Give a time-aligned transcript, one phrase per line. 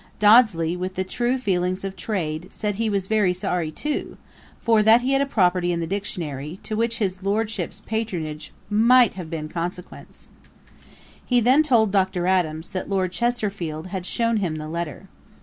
[0.17, 4.17] Dodsley, with the true feelings of trade, said 'he was very sorry too;
[4.59, 9.13] for that he had a property in the Dictionary, to which his Lordship's patronage might
[9.13, 10.29] have been of consequence.'
[11.23, 12.25] He then told Dr.
[12.25, 15.07] Adams, that Lord Chesterfield had shewn him the letter.